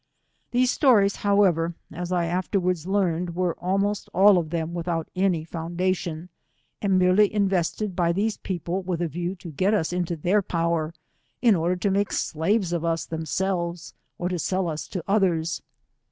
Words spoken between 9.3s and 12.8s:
to get us into their power, in order to make slaves